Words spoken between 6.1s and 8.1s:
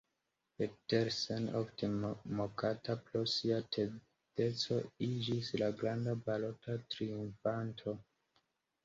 balota triumfanto.